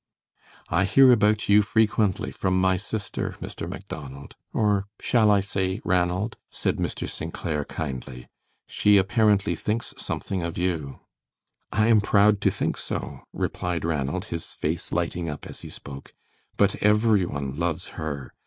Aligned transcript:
"I 0.69 0.85
hear 0.85 1.11
about 1.11 1.47
you 1.47 1.61
frequently 1.61 2.31
from 2.31 2.59
my 2.59 2.75
sister, 2.75 3.35
Mr. 3.39 3.69
Macdonald 3.69 4.35
or 4.51 4.85
shall 4.99 5.29
I 5.29 5.41
say 5.41 5.79
Ranald?" 5.85 6.37
said 6.49 6.77
Mr. 6.77 7.07
St. 7.07 7.31
Clair, 7.31 7.65
kindly. 7.65 8.27
"She 8.67 8.97
apparently 8.97 9.53
thinks 9.53 9.93
something 9.99 10.41
of 10.41 10.57
you." 10.57 11.01
"I 11.71 11.85
am 11.85 12.01
proud 12.01 12.41
to 12.41 12.49
think 12.49 12.77
so," 12.77 13.19
replied 13.31 13.85
Ranald, 13.85 14.25
his 14.33 14.47
face 14.55 14.91
lighting 14.91 15.29
up 15.29 15.45
as 15.45 15.61
he 15.61 15.69
spoke; 15.69 16.15
"but 16.57 16.75
every 16.77 17.23
one 17.27 17.59
loves 17.59 17.89
her. 17.89 18.33